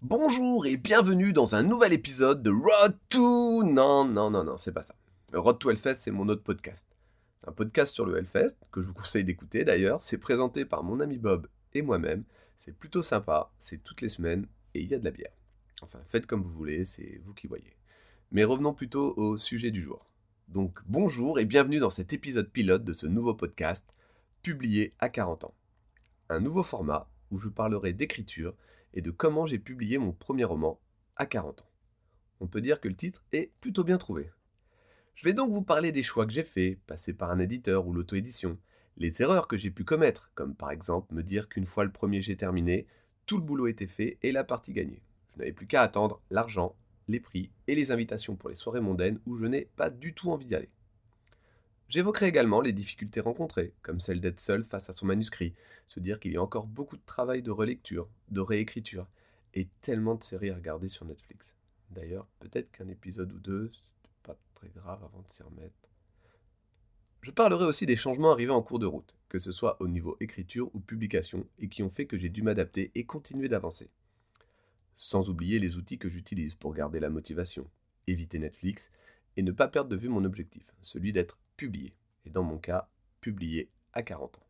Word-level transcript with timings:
Bonjour 0.00 0.64
et 0.64 0.78
bienvenue 0.78 1.34
dans 1.34 1.54
un 1.54 1.62
nouvel 1.62 1.92
épisode 1.92 2.42
de 2.42 2.50
Road 2.50 2.96
to... 3.10 3.62
Non, 3.62 4.06
non, 4.06 4.30
non, 4.30 4.42
non, 4.42 4.56
c'est 4.56 4.72
pas 4.72 4.82
ça. 4.82 4.94
Road 5.34 5.58
to 5.58 5.70
Hellfest, 5.70 5.96
c'est 5.98 6.10
mon 6.10 6.26
autre 6.30 6.42
podcast. 6.42 6.86
C'est 7.36 7.46
un 7.46 7.52
podcast 7.52 7.94
sur 7.94 8.06
le 8.06 8.16
Hellfest, 8.16 8.56
que 8.72 8.80
je 8.80 8.88
vous 8.88 8.94
conseille 8.94 9.24
d'écouter 9.24 9.66
d'ailleurs. 9.66 10.00
C'est 10.00 10.16
présenté 10.16 10.64
par 10.64 10.82
mon 10.82 11.00
ami 11.00 11.18
Bob 11.18 11.46
et 11.74 11.82
moi-même. 11.82 12.24
C'est 12.56 12.72
plutôt 12.72 13.02
sympa, 13.02 13.50
c'est 13.58 13.82
toutes 13.82 14.00
les 14.00 14.08
semaines 14.08 14.46
et 14.72 14.80
il 14.80 14.88
y 14.88 14.94
a 14.94 14.98
de 14.98 15.04
la 15.04 15.10
bière. 15.10 15.36
Enfin, 15.82 16.00
faites 16.06 16.24
comme 16.24 16.42
vous 16.42 16.52
voulez, 16.52 16.86
c'est 16.86 17.20
vous 17.26 17.34
qui 17.34 17.48
voyez. 17.48 17.76
Mais 18.32 18.44
revenons 18.44 18.72
plutôt 18.72 19.12
au 19.18 19.36
sujet 19.36 19.70
du 19.70 19.82
jour. 19.82 20.06
Donc 20.48 20.80
bonjour 20.86 21.38
et 21.38 21.44
bienvenue 21.44 21.80
dans 21.80 21.90
cet 21.90 22.14
épisode 22.14 22.48
pilote 22.48 22.82
de 22.82 22.94
ce 22.94 23.06
nouveau 23.06 23.34
podcast, 23.34 23.86
publié 24.40 24.94
à 25.00 25.10
40 25.10 25.44
ans. 25.44 25.54
Un 26.30 26.40
nouveau 26.40 26.62
format 26.62 27.06
où 27.30 27.38
je 27.38 27.48
parlerai 27.48 27.92
d'écriture 27.92 28.54
et 28.94 29.02
de 29.02 29.10
comment 29.10 29.46
j'ai 29.46 29.58
publié 29.58 29.98
mon 29.98 30.12
premier 30.12 30.44
roman 30.44 30.80
à 31.16 31.26
40 31.26 31.62
ans. 31.62 31.70
On 32.40 32.46
peut 32.46 32.60
dire 32.60 32.80
que 32.80 32.88
le 32.88 32.96
titre 32.96 33.24
est 33.32 33.52
plutôt 33.60 33.84
bien 33.84 33.98
trouvé. 33.98 34.30
Je 35.14 35.24
vais 35.24 35.34
donc 35.34 35.52
vous 35.52 35.62
parler 35.62 35.92
des 35.92 36.02
choix 36.02 36.24
que 36.24 36.32
j'ai 36.32 36.42
faits, 36.42 36.78
passer 36.86 37.12
par 37.12 37.30
un 37.30 37.38
éditeur 37.38 37.86
ou 37.86 37.92
l'auto-édition, 37.92 38.58
les 38.96 39.22
erreurs 39.22 39.48
que 39.48 39.56
j'ai 39.56 39.70
pu 39.70 39.84
commettre, 39.84 40.30
comme 40.34 40.54
par 40.54 40.70
exemple 40.70 41.14
me 41.14 41.22
dire 41.22 41.48
qu'une 41.48 41.66
fois 41.66 41.84
le 41.84 41.92
premier 41.92 42.22
jet 42.22 42.36
terminé, 42.36 42.86
tout 43.26 43.36
le 43.36 43.42
boulot 43.42 43.66
était 43.66 43.86
fait 43.86 44.18
et 44.22 44.32
la 44.32 44.44
partie 44.44 44.72
gagnée. 44.72 45.02
Je 45.32 45.38
n'avais 45.38 45.52
plus 45.52 45.66
qu'à 45.66 45.82
attendre 45.82 46.22
l'argent, 46.30 46.74
les 47.08 47.20
prix 47.20 47.50
et 47.66 47.74
les 47.74 47.92
invitations 47.92 48.36
pour 48.36 48.48
les 48.48 48.54
soirées 48.54 48.80
mondaines 48.80 49.20
où 49.26 49.36
je 49.36 49.44
n'ai 49.46 49.68
pas 49.76 49.90
du 49.90 50.14
tout 50.14 50.30
envie 50.30 50.46
d'y 50.46 50.54
aller. 50.54 50.70
J'évoquerai 51.90 52.28
également 52.28 52.60
les 52.60 52.72
difficultés 52.72 53.18
rencontrées, 53.18 53.74
comme 53.82 53.98
celle 53.98 54.20
d'être 54.20 54.38
seul 54.38 54.62
face 54.62 54.88
à 54.88 54.92
son 54.92 55.06
manuscrit, 55.06 55.54
se 55.88 55.98
dire 55.98 56.20
qu'il 56.20 56.32
y 56.32 56.36
a 56.36 56.42
encore 56.42 56.68
beaucoup 56.68 56.96
de 56.96 57.04
travail 57.04 57.42
de 57.42 57.50
relecture, 57.50 58.08
de 58.28 58.40
réécriture, 58.40 59.08
et 59.54 59.66
tellement 59.80 60.14
de 60.14 60.22
séries 60.22 60.50
à 60.50 60.54
regarder 60.54 60.86
sur 60.86 61.04
Netflix. 61.04 61.56
D'ailleurs, 61.90 62.28
peut-être 62.38 62.70
qu'un 62.70 62.86
épisode 62.86 63.32
ou 63.32 63.40
deux, 63.40 63.72
c'est 63.74 64.22
pas 64.22 64.38
très 64.54 64.68
grave 64.68 65.02
avant 65.02 65.20
de 65.20 65.28
s'y 65.28 65.42
remettre. 65.42 65.74
Je 67.22 67.32
parlerai 67.32 67.64
aussi 67.64 67.86
des 67.86 67.96
changements 67.96 68.30
arrivés 68.30 68.52
en 68.52 68.62
cours 68.62 68.78
de 68.78 68.86
route, 68.86 69.16
que 69.28 69.40
ce 69.40 69.50
soit 69.50 69.76
au 69.82 69.88
niveau 69.88 70.16
écriture 70.20 70.70
ou 70.72 70.78
publication, 70.78 71.44
et 71.58 71.68
qui 71.68 71.82
ont 71.82 71.90
fait 71.90 72.06
que 72.06 72.16
j'ai 72.16 72.28
dû 72.28 72.42
m'adapter 72.42 72.92
et 72.94 73.04
continuer 73.04 73.48
d'avancer. 73.48 73.90
Sans 74.96 75.28
oublier 75.28 75.58
les 75.58 75.76
outils 75.76 75.98
que 75.98 76.08
j'utilise 76.08 76.54
pour 76.54 76.72
garder 76.72 77.00
la 77.00 77.10
motivation, 77.10 77.68
éviter 78.06 78.38
Netflix, 78.38 78.92
et 79.40 79.42
ne 79.42 79.52
pas 79.52 79.68
perdre 79.68 79.88
de 79.88 79.96
vue 79.96 80.10
mon 80.10 80.26
objectif, 80.26 80.70
celui 80.82 81.14
d'être 81.14 81.38
publié, 81.56 81.96
et 82.26 82.30
dans 82.30 82.42
mon 82.42 82.58
cas, 82.58 82.90
publié 83.22 83.70
à 83.94 84.02
40 84.02 84.36
ans. 84.36 84.46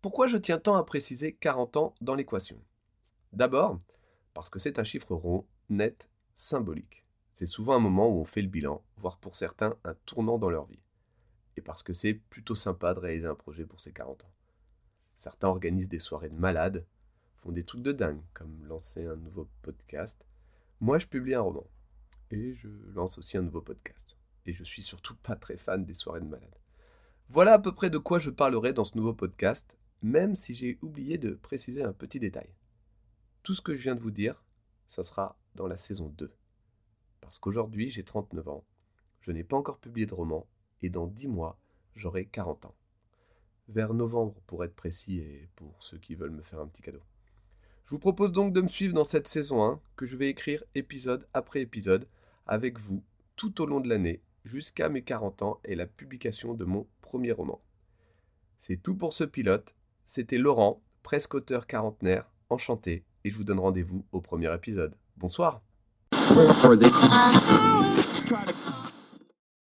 Pourquoi 0.00 0.26
je 0.26 0.36
tiens 0.38 0.58
tant 0.58 0.74
à 0.74 0.82
préciser 0.82 1.34
40 1.34 1.76
ans 1.76 1.94
dans 2.00 2.16
l'équation? 2.16 2.60
D'abord, 3.32 3.80
parce 4.34 4.50
que 4.50 4.58
c'est 4.58 4.80
un 4.80 4.84
chiffre 4.84 5.14
rond, 5.14 5.46
net, 5.68 6.10
symbolique. 6.34 7.04
C'est 7.32 7.46
souvent 7.46 7.76
un 7.76 7.78
moment 7.78 8.08
où 8.08 8.18
on 8.18 8.24
fait 8.24 8.42
le 8.42 8.48
bilan, 8.48 8.82
voire 8.96 9.18
pour 9.18 9.36
certains 9.36 9.76
un 9.84 9.94
tournant 10.04 10.38
dans 10.38 10.50
leur 10.50 10.66
vie. 10.66 10.82
Et 11.56 11.60
parce 11.60 11.84
que 11.84 11.92
c'est 11.92 12.14
plutôt 12.14 12.56
sympa 12.56 12.92
de 12.92 12.98
réaliser 12.98 13.28
un 13.28 13.36
projet 13.36 13.66
pour 13.66 13.78
ses 13.78 13.92
40 13.92 14.24
ans. 14.24 14.34
Certains 15.14 15.46
organisent 15.46 15.88
des 15.88 16.00
soirées 16.00 16.30
de 16.30 16.34
malades, 16.34 16.84
font 17.36 17.52
des 17.52 17.62
trucs 17.62 17.82
de 17.82 17.92
dingue, 17.92 18.24
comme 18.34 18.64
lancer 18.64 19.06
un 19.06 19.14
nouveau 19.14 19.48
podcast. 19.62 20.26
Moi, 20.80 20.98
je 20.98 21.06
publie 21.06 21.34
un 21.34 21.42
roman. 21.42 21.68
Et 22.30 22.54
je 22.54 22.68
lance 22.94 23.18
aussi 23.18 23.36
un 23.36 23.42
nouveau 23.42 23.60
podcast 23.60 24.16
et 24.46 24.52
je 24.52 24.64
suis 24.64 24.82
surtout 24.82 25.16
pas 25.16 25.36
très 25.36 25.56
fan 25.56 25.84
des 25.84 25.94
soirées 25.94 26.20
de 26.20 26.26
malade. 26.26 26.54
Voilà 27.28 27.54
à 27.54 27.58
peu 27.58 27.74
près 27.74 27.90
de 27.90 27.98
quoi 27.98 28.18
je 28.18 28.30
parlerai 28.30 28.72
dans 28.72 28.84
ce 28.84 28.96
nouveau 28.96 29.12
podcast, 29.12 29.76
même 30.02 30.36
si 30.36 30.54
j'ai 30.54 30.78
oublié 30.82 31.18
de 31.18 31.34
préciser 31.34 31.82
un 31.82 31.92
petit 31.92 32.20
détail. 32.20 32.48
Tout 33.42 33.54
ce 33.54 33.60
que 33.60 33.74
je 33.74 33.82
viens 33.82 33.94
de 33.94 34.00
vous 34.00 34.10
dire, 34.10 34.44
ça 34.86 35.02
sera 35.02 35.36
dans 35.54 35.66
la 35.66 35.76
saison 35.76 36.08
2. 36.08 36.32
Parce 37.20 37.38
qu'aujourd'hui, 37.38 37.90
j'ai 37.90 38.04
39 38.04 38.48
ans, 38.48 38.64
je 39.20 39.32
n'ai 39.32 39.44
pas 39.44 39.56
encore 39.56 39.78
publié 39.78 40.06
de 40.06 40.14
roman, 40.14 40.46
et 40.82 40.90
dans 40.90 41.06
10 41.06 41.26
mois, 41.26 41.58
j'aurai 41.96 42.26
40 42.26 42.66
ans. 42.66 42.74
Vers 43.68 43.94
novembre, 43.94 44.40
pour 44.46 44.64
être 44.64 44.76
précis, 44.76 45.18
et 45.18 45.48
pour 45.56 45.74
ceux 45.80 45.98
qui 45.98 46.14
veulent 46.14 46.30
me 46.30 46.42
faire 46.42 46.60
un 46.60 46.68
petit 46.68 46.82
cadeau. 46.82 47.02
Je 47.86 47.90
vous 47.90 47.98
propose 47.98 48.30
donc 48.30 48.52
de 48.52 48.60
me 48.60 48.68
suivre 48.68 48.94
dans 48.94 49.04
cette 49.04 49.26
saison 49.26 49.64
1, 49.64 49.80
que 49.96 50.06
je 50.06 50.16
vais 50.16 50.28
écrire 50.28 50.62
épisode 50.76 51.26
après 51.34 51.62
épisode, 51.62 52.06
avec 52.46 52.78
vous, 52.78 53.02
tout 53.36 53.60
au 53.60 53.66
long 53.66 53.80
de 53.80 53.88
l'année, 53.88 54.22
jusqu'à 54.44 54.88
mes 54.88 55.02
40 55.02 55.42
ans 55.42 55.60
et 55.64 55.74
la 55.74 55.86
publication 55.86 56.54
de 56.54 56.64
mon 56.64 56.86
premier 57.02 57.32
roman. 57.32 57.60
C'est 58.58 58.82
tout 58.82 58.96
pour 58.96 59.12
ce 59.12 59.24
pilote. 59.24 59.74
C'était 60.06 60.38
Laurent, 60.38 60.82
presque 61.02 61.34
auteur 61.34 61.66
quarantenaire, 61.66 62.30
enchanté, 62.48 63.04
et 63.24 63.30
je 63.30 63.36
vous 63.36 63.44
donne 63.44 63.60
rendez-vous 63.60 64.04
au 64.12 64.20
premier 64.20 64.52
épisode. 64.54 64.96
Bonsoir 65.16 65.62